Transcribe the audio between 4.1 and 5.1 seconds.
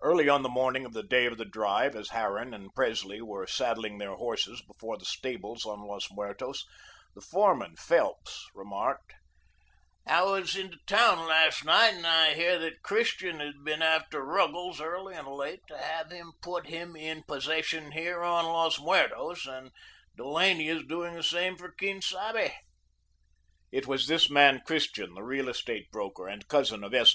horses before the